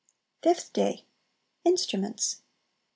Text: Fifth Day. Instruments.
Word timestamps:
Fifth 0.41 0.73
Day. 0.73 1.05
Instruments. 1.63 2.37